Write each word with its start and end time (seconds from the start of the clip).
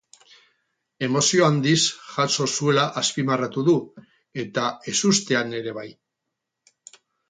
Emozio 1.07 1.45
handiz 1.47 1.75
jaso 2.15 2.49
zuela 2.57 2.87
azpimarratu 3.03 3.67
du 3.71 3.79
eta 4.47 4.67
ezustean 4.97 5.59
ere 5.63 5.81
bai. 5.83 5.89